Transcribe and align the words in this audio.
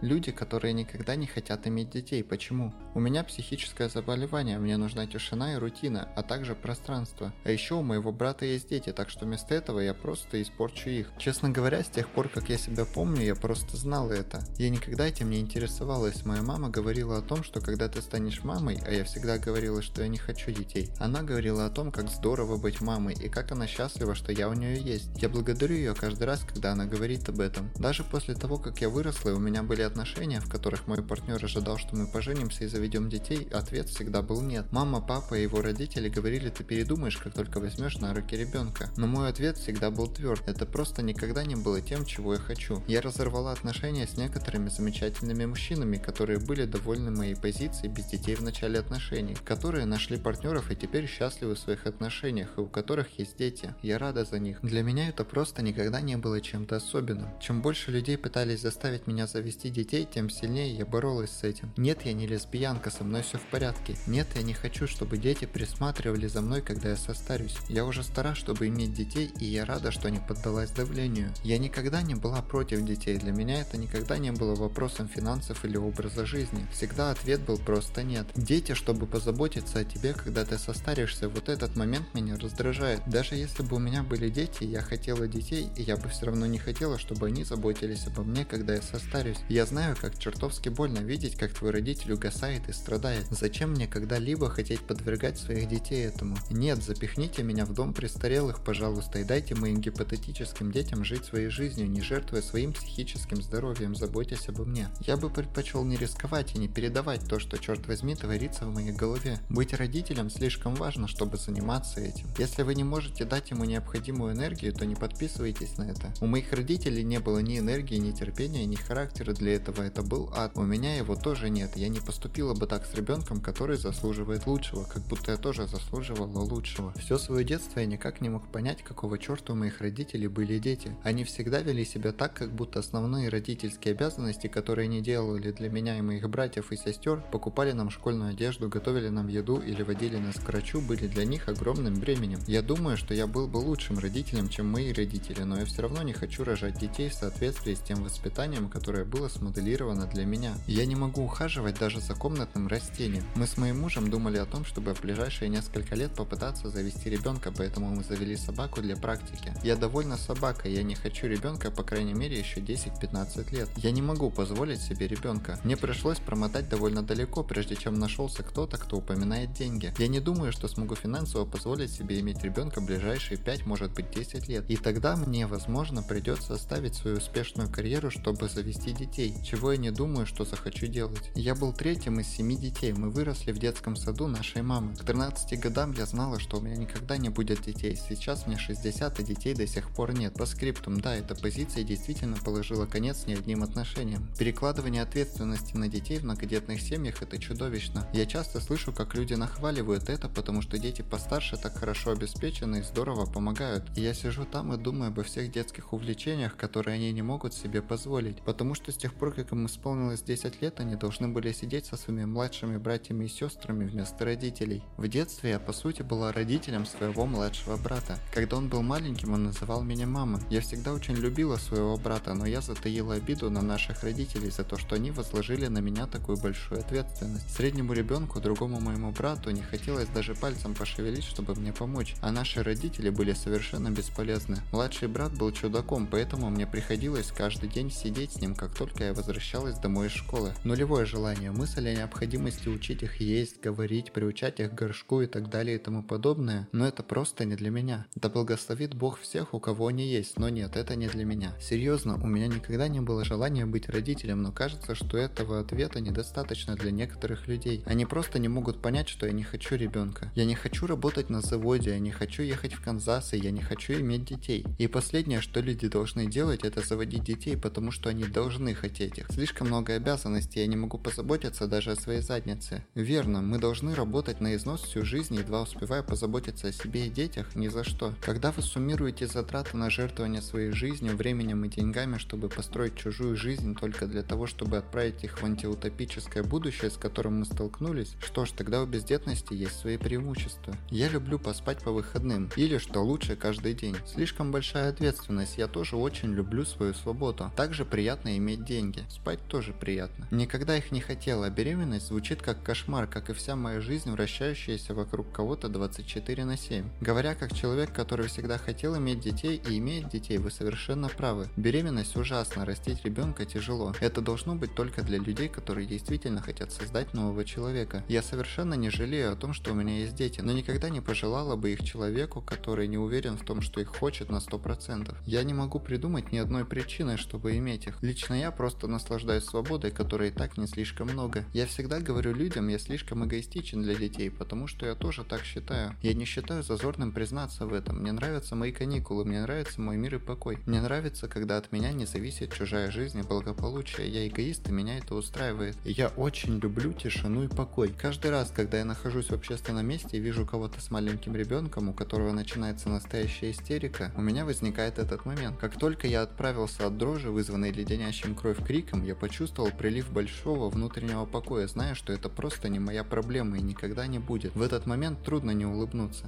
Люди, 0.00 0.30
которые 0.30 0.74
никогда 0.74 1.16
не 1.16 1.26
хотят 1.26 1.66
иметь 1.66 1.90
детей. 1.90 2.22
Почему? 2.22 2.72
У 2.94 3.00
меня 3.00 3.24
психическое 3.24 3.88
заболевание, 3.88 4.58
мне 4.58 4.76
нужна 4.76 5.06
тишина 5.08 5.54
и 5.54 5.56
рутина, 5.56 6.08
а 6.14 6.22
также 6.22 6.54
пространство. 6.54 7.32
А 7.42 7.50
еще 7.50 7.74
у 7.74 7.82
моего 7.82 8.12
брата 8.12 8.44
есть 8.44 8.68
дети, 8.68 8.92
так 8.92 9.10
что 9.10 9.26
вместо 9.26 9.56
этого 9.56 9.80
я 9.80 9.94
просто 9.94 10.40
испорчу 10.40 10.90
их. 10.90 11.10
Честно 11.18 11.50
говоря, 11.50 11.82
с 11.82 11.88
тех 11.88 12.08
пор, 12.10 12.28
как 12.28 12.48
я 12.48 12.58
себя 12.58 12.84
помню, 12.84 13.22
я 13.22 13.34
просто 13.34 13.76
знала 13.76 14.12
это. 14.12 14.40
Я 14.56 14.70
никогда 14.70 15.04
этим 15.04 15.30
не 15.30 15.40
интересовалась. 15.40 16.24
Моя 16.24 16.42
мама 16.42 16.70
говорила 16.70 17.18
о 17.18 17.22
том, 17.22 17.42
что 17.42 17.60
когда 17.60 17.88
ты 17.88 18.00
станешь 18.00 18.44
мамой, 18.44 18.78
а 18.86 18.92
я 18.92 19.02
всегда 19.02 19.38
говорила, 19.38 19.82
что 19.82 20.02
я 20.02 20.08
не 20.08 20.18
хочу 20.18 20.52
детей, 20.52 20.90
она 21.00 21.22
говорила 21.22 21.66
о 21.66 21.70
том, 21.70 21.90
как 21.90 22.08
здорово 22.08 22.56
быть 22.56 22.80
мамой 22.80 23.14
и 23.14 23.28
как 23.28 23.50
она 23.50 23.66
счастлива, 23.66 24.14
что 24.14 24.30
я 24.30 24.48
у 24.48 24.54
нее 24.54 24.80
есть. 24.80 25.10
Я 25.20 25.28
благодарю 25.28 25.74
ее 25.74 25.94
каждый 25.94 26.24
раз, 26.24 26.44
когда 26.44 26.70
она 26.72 26.84
говорит 26.84 27.28
об 27.28 27.40
этом. 27.40 27.68
Даже 27.74 28.04
после 28.04 28.36
того, 28.36 28.58
как 28.58 28.80
я 28.80 28.88
выросла 28.88 29.30
у 29.30 29.40
меня 29.40 29.64
были 29.64 29.87
отношения, 29.88 30.40
в 30.40 30.48
которых 30.48 30.86
мой 30.86 31.02
партнер 31.02 31.44
ожидал, 31.44 31.78
что 31.78 31.96
мы 31.96 32.06
поженимся 32.06 32.64
и 32.64 32.68
заведем 32.68 33.08
детей, 33.08 33.48
ответ 33.52 33.88
всегда 33.88 34.22
был 34.22 34.40
нет. 34.40 34.66
Мама, 34.70 35.00
папа 35.00 35.34
и 35.34 35.42
его 35.42 35.60
родители 35.60 36.08
говорили, 36.08 36.50
ты 36.50 36.62
передумаешь, 36.62 37.16
как 37.16 37.34
только 37.34 37.58
возьмешь 37.58 37.98
на 37.98 38.14
руки 38.14 38.36
ребенка. 38.36 38.90
Но 38.96 39.06
мой 39.06 39.28
ответ 39.28 39.58
всегда 39.58 39.90
был 39.90 40.06
тверд. 40.06 40.48
Это 40.48 40.66
просто 40.66 41.02
никогда 41.02 41.44
не 41.44 41.56
было 41.56 41.80
тем, 41.80 42.04
чего 42.04 42.34
я 42.34 42.38
хочу. 42.40 42.82
Я 42.86 43.00
разорвала 43.00 43.52
отношения 43.52 44.06
с 44.06 44.16
некоторыми 44.16 44.68
замечательными 44.68 45.46
мужчинами, 45.46 45.96
которые 45.96 46.38
были 46.38 46.64
довольны 46.64 47.10
моей 47.10 47.34
позицией 47.34 47.92
без 47.92 48.06
детей 48.06 48.34
в 48.34 48.42
начале 48.42 48.78
отношений, 48.78 49.36
которые 49.44 49.86
нашли 49.86 50.18
партнеров 50.18 50.70
и 50.70 50.76
теперь 50.76 51.08
счастливы 51.08 51.54
в 51.54 51.58
своих 51.58 51.86
отношениях, 51.86 52.50
и 52.56 52.60
у 52.60 52.66
которых 52.66 53.18
есть 53.18 53.36
дети. 53.36 53.74
Я 53.82 53.98
рада 53.98 54.24
за 54.24 54.38
них. 54.38 54.60
Для 54.62 54.82
меня 54.82 55.08
это 55.08 55.24
просто 55.24 55.62
никогда 55.62 56.00
не 56.00 56.16
было 56.16 56.40
чем-то 56.40 56.76
особенным. 56.76 57.28
Чем 57.40 57.62
больше 57.62 57.90
людей 57.90 58.18
пытались 58.18 58.62
заставить 58.62 59.06
меня 59.06 59.26
завести 59.26 59.70
детей, 59.78 60.08
тем 60.12 60.28
сильнее 60.28 60.74
я 60.74 60.84
боролась 60.84 61.30
с 61.30 61.44
этим. 61.44 61.72
Нет, 61.76 62.04
я 62.04 62.12
не 62.12 62.26
лесбиянка, 62.26 62.90
со 62.90 63.04
мной 63.04 63.22
все 63.22 63.38
в 63.38 63.42
порядке. 63.42 63.94
Нет, 64.08 64.26
я 64.34 64.42
не 64.42 64.52
хочу, 64.52 64.88
чтобы 64.88 65.18
дети 65.18 65.44
присматривали 65.44 66.26
за 66.26 66.40
мной, 66.40 66.62
когда 66.62 66.90
я 66.90 66.96
состарюсь. 66.96 67.56
Я 67.68 67.84
уже 67.84 68.02
стара, 68.02 68.34
чтобы 68.34 68.66
иметь 68.66 68.92
детей, 68.92 69.30
и 69.38 69.44
я 69.44 69.64
рада, 69.64 69.92
что 69.92 70.10
не 70.10 70.18
поддалась 70.18 70.70
давлению. 70.70 71.32
Я 71.44 71.58
никогда 71.58 72.02
не 72.02 72.16
была 72.16 72.42
против 72.42 72.84
детей, 72.84 73.18
для 73.18 73.30
меня 73.30 73.60
это 73.60 73.76
никогда 73.76 74.18
не 74.18 74.32
было 74.32 74.56
вопросом 74.56 75.08
финансов 75.08 75.64
или 75.64 75.76
образа 75.76 76.26
жизни. 76.26 76.66
Всегда 76.72 77.12
ответ 77.12 77.40
был 77.42 77.58
просто 77.58 78.02
нет. 78.02 78.26
Дети, 78.34 78.72
чтобы 78.74 79.06
позаботиться 79.06 79.78
о 79.78 79.84
тебе, 79.84 80.12
когда 80.12 80.44
ты 80.44 80.58
состаришься, 80.58 81.28
вот 81.28 81.48
этот 81.48 81.76
момент 81.76 82.14
меня 82.14 82.36
раздражает. 82.36 83.00
Даже 83.06 83.36
если 83.36 83.62
бы 83.62 83.76
у 83.76 83.78
меня 83.78 84.02
были 84.02 84.28
дети, 84.28 84.64
я 84.64 84.80
хотела 84.80 85.28
детей, 85.28 85.68
и 85.76 85.82
я 85.82 85.96
бы 85.96 86.08
все 86.08 86.26
равно 86.26 86.46
не 86.46 86.58
хотела, 86.58 86.98
чтобы 86.98 87.28
они 87.28 87.44
заботились 87.44 88.08
обо 88.08 88.24
мне, 88.24 88.44
когда 88.44 88.74
я 88.74 88.82
состарюсь. 88.82 89.38
Я 89.48 89.67
знаю, 89.68 89.96
как 90.00 90.18
чертовски 90.18 90.70
больно 90.70 90.98
видеть, 90.98 91.36
как 91.36 91.52
твой 91.52 91.70
родитель 91.70 92.12
угасает 92.12 92.68
и 92.68 92.72
страдает. 92.72 93.26
Зачем 93.30 93.72
мне 93.72 93.86
когда-либо 93.86 94.48
хотеть 94.48 94.80
подвергать 94.80 95.38
своих 95.38 95.68
детей 95.68 96.06
этому? 96.06 96.36
Нет, 96.50 96.82
запихните 96.82 97.42
меня 97.42 97.66
в 97.66 97.74
дом 97.74 97.92
престарелых, 97.92 98.64
пожалуйста, 98.64 99.18
и 99.18 99.24
дайте 99.24 99.54
моим 99.54 99.80
гипотетическим 99.80 100.72
детям 100.72 101.04
жить 101.04 101.26
своей 101.26 101.48
жизнью, 101.48 101.90
не 101.90 102.00
жертвуя 102.00 102.40
своим 102.40 102.72
психическим 102.72 103.42
здоровьем, 103.42 103.94
заботясь 103.94 104.48
обо 104.48 104.64
мне. 104.64 104.88
Я 105.00 105.18
бы 105.18 105.28
предпочел 105.28 105.84
не 105.84 105.96
рисковать 105.96 106.54
и 106.54 106.58
не 106.58 106.68
передавать 106.68 107.28
то, 107.28 107.38
что, 107.38 107.58
черт 107.58 107.86
возьми, 107.86 108.14
творится 108.14 108.64
в 108.66 108.74
моей 108.74 108.92
голове. 108.92 109.38
Быть 109.50 109.74
родителем 109.74 110.30
слишком 110.30 110.74
важно, 110.76 111.08
чтобы 111.08 111.36
заниматься 111.36 112.00
этим. 112.00 112.26
Если 112.38 112.62
вы 112.62 112.74
не 112.74 112.84
можете 112.84 113.26
дать 113.26 113.50
ему 113.50 113.64
необходимую 113.64 114.32
энергию, 114.32 114.72
то 114.72 114.86
не 114.86 114.94
подписывайтесь 114.94 115.76
на 115.76 115.90
это. 115.90 116.12
У 116.22 116.26
моих 116.26 116.52
родителей 116.52 117.04
не 117.04 117.20
было 117.20 117.40
ни 117.40 117.58
энергии, 117.58 117.96
ни 117.96 118.12
терпения, 118.12 118.64
ни 118.64 118.76
характера 118.76 119.34
для 119.34 119.57
этого. 119.58 119.82
Это 119.82 120.02
был 120.02 120.30
ад. 120.34 120.52
У 120.54 120.62
меня 120.62 120.96
его 120.96 121.14
тоже 121.16 121.50
нет. 121.50 121.76
Я 121.76 121.88
не 121.88 122.00
поступила 122.00 122.54
бы 122.54 122.66
так 122.66 122.86
с 122.86 122.94
ребенком, 122.94 123.40
который 123.40 123.76
заслуживает 123.76 124.46
лучшего, 124.46 124.84
как 124.84 125.02
будто 125.02 125.32
я 125.32 125.36
тоже 125.36 125.66
заслуживала 125.66 126.40
лучшего. 126.40 126.92
Все 126.96 127.18
свое 127.18 127.44
детство 127.44 127.80
я 127.80 127.86
никак 127.86 128.20
не 128.20 128.28
мог 128.28 128.50
понять, 128.50 128.82
какого 128.82 129.18
черта 129.18 129.52
у 129.52 129.56
моих 129.56 129.80
родителей 129.80 130.28
были 130.28 130.58
дети. 130.58 130.96
Они 131.02 131.24
всегда 131.24 131.60
вели 131.60 131.84
себя 131.84 132.12
так, 132.12 132.34
как 132.34 132.54
будто 132.54 132.78
основные 132.78 133.28
родительские 133.28 133.94
обязанности, 133.94 134.46
которые 134.46 134.86
они 134.86 135.00
делали 135.00 135.50
для 135.52 135.68
меня 135.68 135.98
и 135.98 136.02
моих 136.02 136.28
братьев 136.28 136.72
и 136.72 136.76
сестер, 136.76 137.22
покупали 137.32 137.72
нам 137.72 137.90
школьную 137.90 138.30
одежду, 138.30 138.68
готовили 138.68 139.08
нам 139.08 139.28
еду 139.28 139.58
или 139.58 139.82
водили 139.82 140.16
нас 140.16 140.36
к 140.36 140.48
врачу, 140.48 140.80
были 140.80 141.06
для 141.06 141.24
них 141.24 141.48
огромным 141.48 141.94
бременем. 141.94 142.38
Я 142.46 142.62
думаю, 142.62 142.96
что 142.96 143.14
я 143.14 143.26
был 143.26 143.48
бы 143.48 143.58
лучшим 143.58 143.98
родителем, 143.98 144.48
чем 144.48 144.66
мои 144.66 144.92
родители, 144.92 145.42
но 145.42 145.58
я 145.58 145.64
все 145.64 145.82
равно 145.82 146.02
не 146.02 146.12
хочу 146.12 146.44
рожать 146.44 146.78
детей 146.78 147.08
в 147.08 147.14
соответствии 147.14 147.74
с 147.74 147.80
тем 147.80 148.02
воспитанием, 148.02 148.68
которое 148.68 149.04
было 149.04 149.28
смоделировано 149.48 150.06
для 150.06 150.26
меня. 150.26 150.54
Я 150.66 150.84
не 150.84 150.94
могу 150.94 151.24
ухаживать 151.24 151.78
даже 151.78 152.00
за 152.00 152.14
комнатным 152.14 152.68
растением. 152.68 153.24
Мы 153.34 153.46
с 153.46 153.56
моим 153.56 153.80
мужем 153.80 154.10
думали 154.10 154.36
о 154.36 154.44
том, 154.44 154.64
чтобы 154.64 154.94
в 154.94 155.00
ближайшие 155.00 155.48
несколько 155.48 155.94
лет 155.94 156.12
попытаться 156.14 156.68
завести 156.68 157.08
ребенка, 157.08 157.50
поэтому 157.56 157.88
мы 157.88 158.04
завели 158.04 158.36
собаку 158.36 158.82
для 158.82 158.96
практики. 158.96 159.54
Я 159.62 159.76
довольна 159.76 160.18
собакой, 160.18 160.72
я 160.72 160.82
не 160.82 160.94
хочу 160.94 161.26
ребенка, 161.26 161.70
по 161.70 161.82
крайней 161.82 162.12
мере, 162.12 162.38
еще 162.38 162.60
10-15 162.60 163.54
лет. 163.54 163.68
Я 163.76 163.90
не 163.90 164.02
могу 164.02 164.30
позволить 164.30 164.82
себе 164.82 165.08
ребенка. 165.08 165.58
Мне 165.64 165.76
пришлось 165.76 166.18
промотать 166.18 166.68
довольно 166.68 167.02
далеко, 167.02 167.42
прежде 167.42 167.76
чем 167.76 167.98
нашелся 167.98 168.42
кто-то, 168.42 168.76
кто 168.76 168.98
упоминает 168.98 169.52
деньги. 169.54 169.94
Я 169.98 170.08
не 170.08 170.20
думаю, 170.20 170.52
что 170.52 170.68
смогу 170.68 170.94
финансово 170.94 171.46
позволить 171.46 171.90
себе 171.90 172.20
иметь 172.20 172.42
ребенка 172.42 172.82
ближайшие 172.82 173.38
5, 173.38 173.64
может 173.64 173.94
быть 173.94 174.10
10 174.10 174.46
лет. 174.48 174.68
И 174.68 174.76
тогда 174.76 175.16
мне, 175.16 175.46
возможно, 175.46 176.02
придется 176.02 176.54
оставить 176.54 176.94
свою 176.94 177.16
успешную 177.16 177.70
карьеру, 177.70 178.10
чтобы 178.10 178.48
завести 178.48 178.92
детей, 178.92 179.37
чего 179.42 179.72
я 179.72 179.78
не 179.78 179.90
думаю, 179.90 180.26
что 180.26 180.44
захочу 180.44 180.86
делать. 180.86 181.30
Я 181.34 181.54
был 181.54 181.72
третьим 181.72 182.20
из 182.20 182.28
семи 182.28 182.56
детей, 182.56 182.92
мы 182.92 183.10
выросли 183.10 183.52
в 183.52 183.58
детском 183.58 183.96
саду 183.96 184.26
нашей 184.26 184.62
мамы. 184.62 184.94
К 184.96 185.04
13 185.04 185.58
годам 185.60 185.92
я 185.92 186.06
знала, 186.06 186.38
что 186.38 186.58
у 186.58 186.60
меня 186.60 186.76
никогда 186.76 187.16
не 187.16 187.28
будет 187.28 187.62
детей. 187.62 187.96
Сейчас 187.96 188.46
мне 188.46 188.58
60, 188.58 189.20
и 189.20 189.22
детей 189.22 189.54
до 189.54 189.66
сих 189.66 189.90
пор 189.90 190.12
нет. 190.12 190.34
По 190.34 190.46
скриптум, 190.46 191.00
да, 191.00 191.14
эта 191.16 191.34
позиция 191.34 191.84
действительно 191.84 192.36
положила 192.36 192.86
конец 192.86 193.26
не 193.26 193.34
одним 193.34 193.62
отношениям. 193.62 194.28
Перекладывание 194.38 195.02
ответственности 195.02 195.76
на 195.76 195.88
детей 195.88 196.18
в 196.18 196.24
многодетных 196.24 196.80
семьях 196.80 197.22
это 197.22 197.38
чудовищно. 197.38 198.06
Я 198.12 198.26
часто 198.26 198.60
слышу, 198.60 198.92
как 198.92 199.14
люди 199.14 199.34
нахваливают 199.34 200.08
это, 200.08 200.28
потому 200.28 200.62
что 200.62 200.78
дети 200.78 201.02
постарше 201.02 201.56
так 201.56 201.76
хорошо 201.76 202.12
обеспечены 202.12 202.80
и 202.80 202.82
здорово 202.82 203.26
помогают. 203.26 203.84
И 203.96 204.00
я 204.00 204.14
сижу 204.14 204.44
там 204.44 204.72
и 204.72 204.76
думаю 204.76 205.08
обо 205.08 205.22
всех 205.22 205.50
детских 205.50 205.92
увлечениях, 205.92 206.56
которые 206.56 206.96
они 206.96 207.12
не 207.12 207.22
могут 207.22 207.54
себе 207.54 207.82
позволить. 207.82 208.40
Потому 208.42 208.74
что 208.74 208.92
с 208.92 208.96
тех 208.96 209.14
пор, 209.14 209.27
как 209.30 209.52
им 209.52 209.66
исполнилось 209.66 210.22
10 210.22 210.62
лет, 210.62 210.80
они 210.80 210.96
должны 210.96 211.28
были 211.28 211.52
сидеть 211.52 211.86
со 211.86 211.96
своими 211.96 212.24
младшими 212.24 212.76
братьями 212.76 213.24
и 213.24 213.28
сестрами 213.28 213.84
вместо 213.84 214.24
родителей. 214.24 214.82
В 214.96 215.08
детстве 215.08 215.50
я 215.50 215.60
по 215.60 215.72
сути 215.72 216.02
была 216.02 216.32
родителем 216.32 216.86
своего 216.86 217.26
младшего 217.26 217.76
брата. 217.76 218.18
Когда 218.32 218.56
он 218.56 218.68
был 218.68 218.82
маленьким, 218.82 219.32
он 219.32 219.44
называл 219.44 219.82
меня 219.82 220.06
мамой. 220.06 220.40
Я 220.50 220.60
всегда 220.60 220.92
очень 220.92 221.14
любила 221.14 221.56
своего 221.56 221.96
брата, 221.96 222.34
но 222.34 222.46
я 222.46 222.60
затаила 222.60 223.14
обиду 223.14 223.50
на 223.50 223.62
наших 223.62 224.02
родителей 224.02 224.50
за 224.50 224.64
то, 224.64 224.76
что 224.76 224.96
они 224.96 225.10
возложили 225.10 225.66
на 225.66 225.78
меня 225.78 226.06
такую 226.06 226.38
большую 226.38 226.80
ответственность. 226.80 227.50
Среднему 227.50 227.92
ребенку, 227.92 228.40
другому 228.40 228.80
моему 228.80 229.10
брату, 229.12 229.50
не 229.50 229.62
хотелось 229.62 230.08
даже 230.08 230.34
пальцем 230.34 230.74
пошевелить, 230.74 231.24
чтобы 231.24 231.54
мне 231.54 231.72
помочь, 231.72 232.14
а 232.20 232.30
наши 232.32 232.62
родители 232.62 233.10
были 233.10 233.32
совершенно 233.32 233.90
бесполезны. 233.90 234.58
Младший 234.72 235.08
брат 235.08 235.36
был 235.36 235.52
чудаком, 235.52 236.06
поэтому 236.06 236.50
мне 236.50 236.66
приходилось 236.66 237.32
каждый 237.36 237.68
день 237.68 237.90
сидеть 237.90 238.32
с 238.32 238.40
ним, 238.40 238.54
как 238.54 238.74
только 238.74 239.04
я 239.04 239.07
возвращалась 239.12 239.78
домой 239.78 240.08
из 240.08 240.12
школы. 240.12 240.52
Нулевое 240.64 241.06
желание, 241.06 241.50
мысль 241.50 241.88
о 241.88 241.94
необходимости 241.94 242.68
учить 242.68 243.02
их 243.02 243.20
есть, 243.20 243.60
говорить, 243.60 244.12
приучать 244.12 244.60
их 244.60 244.70
к 244.70 244.74
горшку 244.74 245.22
и 245.22 245.26
так 245.26 245.50
далее 245.50 245.76
и 245.76 245.78
тому 245.78 246.02
подобное, 246.02 246.68
но 246.72 246.86
это 246.86 247.02
просто 247.02 247.44
не 247.44 247.56
для 247.56 247.70
меня. 247.70 248.06
Да 248.14 248.28
благословит 248.28 248.94
Бог 248.94 249.18
всех, 249.20 249.54
у 249.54 249.60
кого 249.60 249.86
они 249.88 250.06
есть, 250.06 250.38
но 250.38 250.48
нет, 250.48 250.76
это 250.76 250.96
не 250.96 251.08
для 251.08 251.24
меня. 251.24 251.54
Серьезно, 251.60 252.16
у 252.22 252.26
меня 252.26 252.46
никогда 252.46 252.88
не 252.88 253.00
было 253.00 253.24
желания 253.24 253.66
быть 253.66 253.88
родителем, 253.88 254.42
но 254.42 254.52
кажется, 254.52 254.94
что 254.94 255.16
этого 255.16 255.60
ответа 255.60 256.00
недостаточно 256.00 256.76
для 256.76 256.90
некоторых 256.90 257.48
людей. 257.48 257.82
Они 257.86 258.06
просто 258.06 258.38
не 258.38 258.48
могут 258.48 258.82
понять, 258.82 259.08
что 259.08 259.26
я 259.26 259.32
не 259.32 259.42
хочу 259.42 259.76
ребенка. 259.76 260.32
Я 260.34 260.44
не 260.44 260.54
хочу 260.54 260.86
работать 260.86 261.30
на 261.30 261.40
заводе, 261.40 261.90
я 261.90 261.98
не 261.98 262.10
хочу 262.10 262.42
ехать 262.42 262.74
в 262.74 262.82
Канзас, 262.82 263.32
и 263.32 263.38
я 263.38 263.50
не 263.50 263.62
хочу 263.62 263.94
иметь 263.94 264.24
детей. 264.24 264.64
И 264.78 264.86
последнее, 264.86 265.40
что 265.40 265.60
люди 265.60 265.88
должны 265.88 266.26
делать, 266.26 266.64
это 266.64 266.80
заводить 266.80 267.24
детей, 267.24 267.56
потому 267.56 267.90
что 267.90 268.10
они 268.10 268.24
должны 268.24 268.74
хотеть 268.74 268.97
их. 269.04 269.26
Слишком 269.30 269.68
много 269.68 269.94
обязанностей, 269.94 270.60
я 270.60 270.66
не 270.66 270.76
могу 270.76 270.98
позаботиться 270.98 271.66
даже 271.66 271.92
о 271.92 271.96
своей 271.96 272.20
заднице. 272.20 272.84
Верно, 272.94 273.40
мы 273.40 273.58
должны 273.58 273.94
работать 273.94 274.40
на 274.40 274.54
износ 274.54 274.82
всю 274.82 275.04
жизнь, 275.04 275.36
едва 275.36 275.62
успевая 275.62 276.02
позаботиться 276.02 276.68
о 276.68 276.72
себе 276.72 277.06
и 277.06 277.10
детях, 277.10 277.54
ни 277.54 277.68
за 277.68 277.84
что. 277.84 278.14
Когда 278.20 278.50
вы 278.52 278.62
суммируете 278.62 279.26
затраты 279.26 279.76
на 279.76 279.90
жертвование 279.90 280.42
своей 280.42 280.72
жизнью, 280.72 281.16
временем 281.16 281.64
и 281.64 281.68
деньгами, 281.68 282.18
чтобы 282.18 282.48
построить 282.48 282.96
чужую 282.96 283.36
жизнь 283.36 283.74
только 283.74 284.06
для 284.06 284.22
того, 284.22 284.46
чтобы 284.46 284.78
отправить 284.78 285.24
их 285.24 285.40
в 285.40 285.44
антиутопическое 285.44 286.42
будущее, 286.42 286.90
с 286.90 286.96
которым 286.96 287.40
мы 287.40 287.44
столкнулись, 287.44 288.14
что 288.20 288.44
ж, 288.44 288.50
тогда 288.50 288.82
у 288.82 288.86
бездетности 288.86 289.54
есть 289.54 289.78
свои 289.78 289.96
преимущества. 289.96 290.74
Я 290.90 291.08
люблю 291.08 291.38
поспать 291.38 291.82
по 291.82 291.92
выходным, 291.92 292.50
или, 292.56 292.78
что 292.78 293.02
лучше, 293.02 293.36
каждый 293.36 293.74
день. 293.74 293.96
Слишком 294.06 294.50
большая 294.50 294.90
ответственность, 294.90 295.58
я 295.58 295.66
тоже 295.68 295.96
очень 295.96 296.32
люблю 296.32 296.64
свою 296.64 296.94
свободу. 296.94 297.52
Также 297.56 297.84
приятно 297.84 298.36
иметь 298.36 298.64
деньги. 298.64 298.87
Деньги. 298.92 299.08
Спать 299.10 299.40
тоже 299.48 299.72
приятно. 299.72 300.26
Никогда 300.30 300.76
их 300.76 300.92
не 300.92 301.00
хотела, 301.00 301.46
а 301.46 301.50
беременность 301.50 302.08
звучит 302.08 302.42
как 302.42 302.62
кошмар, 302.62 303.06
как 303.06 303.30
и 303.30 303.32
вся 303.32 303.56
моя 303.56 303.80
жизнь, 303.80 304.10
вращающаяся 304.10 304.94
вокруг 304.94 305.32
кого-то 305.32 305.68
24 305.68 306.44
на 306.44 306.56
7. 306.56 306.84
Говоря 307.00 307.34
как 307.34 307.54
человек, 307.54 307.92
который 307.92 308.28
всегда 308.28 308.58
хотел 308.58 308.96
иметь 308.96 309.20
детей 309.20 309.60
и 309.68 309.78
имеет 309.78 310.08
детей, 310.08 310.38
вы 310.38 310.50
совершенно 310.50 311.08
правы. 311.08 311.48
Беременность 311.56 312.16
ужасно, 312.16 312.64
растить 312.64 313.04
ребенка 313.04 313.44
тяжело. 313.44 313.94
Это 314.00 314.20
должно 314.20 314.54
быть 314.54 314.74
только 314.74 315.02
для 315.02 315.18
людей, 315.18 315.48
которые 315.48 315.86
действительно 315.86 316.40
хотят 316.40 316.72
создать 316.72 317.14
нового 317.14 317.44
человека. 317.44 318.04
Я 318.08 318.22
совершенно 318.22 318.74
не 318.74 318.90
жалею 318.90 319.32
о 319.32 319.36
том, 319.36 319.52
что 319.52 319.72
у 319.72 319.74
меня 319.74 319.98
есть 319.98 320.14
дети, 320.14 320.40
но 320.40 320.52
никогда 320.52 320.88
не 320.88 321.00
пожелала 321.00 321.56
бы 321.56 321.72
их 321.72 321.84
человеку, 321.84 322.40
который 322.40 322.88
не 322.88 322.98
уверен 322.98 323.36
в 323.36 323.44
том, 323.44 323.60
что 323.60 323.80
их 323.80 323.88
хочет 323.88 324.30
на 324.30 324.36
100%. 324.36 325.14
Я 325.24 325.42
не 325.42 325.54
могу 325.54 325.80
придумать 325.80 326.32
ни 326.32 326.38
одной 326.38 326.64
причины, 326.64 327.16
чтобы 327.16 327.56
иметь 327.56 327.86
их. 327.86 328.02
Лично 328.02 328.34
я 328.34 328.50
просто 328.50 328.77
наслаждаюсь 328.86 329.44
свободой, 329.44 329.90
которой 329.90 330.28
и 330.28 330.32
так 330.32 330.56
не 330.56 330.66
слишком 330.66 331.08
много. 331.08 331.44
Я 331.52 331.66
всегда 331.66 332.00
говорю 332.00 332.34
людям, 332.34 332.68
я 332.68 332.78
слишком 332.78 333.24
эгоистичен 333.24 333.82
для 333.82 333.94
детей, 333.94 334.30
потому 334.30 334.66
что 334.66 334.86
я 334.86 334.94
тоже 334.94 335.24
так 335.24 335.42
считаю. 335.42 335.96
Я 336.02 336.14
не 336.14 336.24
считаю 336.24 336.62
зазорным 336.62 337.12
признаться 337.12 337.66
в 337.66 337.72
этом. 337.72 338.00
Мне 338.00 338.12
нравятся 338.12 338.54
мои 338.54 338.72
каникулы, 338.72 339.24
мне 339.24 339.42
нравится 339.42 339.80
мой 339.80 339.96
мир 339.96 340.16
и 340.16 340.18
покой. 340.18 340.58
Мне 340.66 340.80
нравится, 340.80 341.28
когда 341.28 341.56
от 341.56 341.72
меня 341.72 341.92
не 341.92 342.06
зависит 342.06 342.52
чужая 342.52 342.90
жизнь 342.90 343.18
и 343.18 343.22
благополучие. 343.22 344.08
Я 344.08 344.28
эгоист, 344.28 344.68
и 344.68 344.72
меня 344.72 344.98
это 344.98 345.14
устраивает. 345.14 345.76
Я 345.84 346.08
очень 346.08 346.58
люблю 346.58 346.92
тишину 346.92 347.44
и 347.44 347.48
покой. 347.48 347.94
Каждый 347.98 348.30
раз, 348.30 348.52
когда 348.54 348.78
я 348.78 348.84
нахожусь 348.84 349.30
в 349.30 349.34
общественном 349.34 349.86
месте 349.86 350.16
и 350.16 350.20
вижу 350.20 350.46
кого-то 350.46 350.80
с 350.80 350.90
маленьким 350.90 351.34
ребенком, 351.34 351.88
у 351.88 351.94
которого 351.94 352.32
начинается 352.32 352.88
настоящая 352.88 353.50
истерика, 353.50 354.12
у 354.16 354.20
меня 354.20 354.44
возникает 354.44 354.98
этот 354.98 355.24
момент. 355.24 355.56
Как 355.58 355.78
только 355.78 356.06
я 356.06 356.22
отправился 356.22 356.86
от 356.86 356.98
дрожи, 356.98 357.30
вызванной 357.30 357.72
леденящим 357.72 358.34
кровь 358.34 358.58
криком, 358.68 359.02
я 359.02 359.14
почувствовал 359.14 359.70
прилив 359.70 360.12
большого 360.12 360.68
внутреннего 360.68 361.24
покоя, 361.24 361.66
зная, 361.66 361.94
что 361.94 362.12
это 362.12 362.28
просто 362.28 362.68
не 362.68 362.78
моя 362.78 363.02
проблема 363.02 363.56
и 363.56 363.62
никогда 363.62 364.06
не 364.06 364.18
будет. 364.18 364.54
В 364.54 364.60
этот 364.60 364.84
момент 364.84 365.22
трудно 365.24 365.52
не 365.52 365.64
улыбнуться. 365.64 366.26